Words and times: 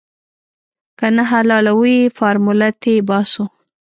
که 0.99 1.07
نه 1.15 1.23
حلالوو 1.31 1.83
يې 1.97 2.13
فارموله 2.17 2.69
تې 2.81 2.93
باسو. 3.07 3.43